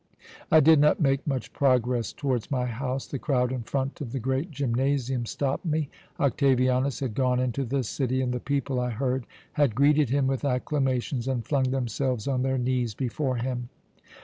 "I 0.49 0.61
did 0.61 0.79
not 0.79 0.99
make 0.99 1.27
much 1.27 1.53
progress 1.53 2.11
towards 2.11 2.49
my 2.49 2.65
house; 2.65 3.05
the 3.05 3.19
crowd 3.19 3.51
in 3.51 3.61
front 3.61 4.01
of 4.01 4.13
the 4.13 4.19
great 4.19 4.49
gymnasium 4.49 5.27
stopped 5.27 5.63
me. 5.63 5.91
Octavianus 6.19 7.01
had 7.01 7.13
gone 7.13 7.39
into 7.39 7.63
the 7.63 7.83
city, 7.83 8.19
and 8.19 8.33
the 8.33 8.39
people, 8.39 8.79
I 8.79 8.89
heard, 8.89 9.27
had 9.53 9.75
greeted 9.75 10.09
him 10.09 10.25
with 10.25 10.43
acclamations 10.43 11.27
and 11.27 11.45
flung 11.45 11.69
themselves 11.69 12.27
on 12.27 12.41
their 12.41 12.57
knees 12.57 12.95
before 12.95 13.35
him. 13.35 13.69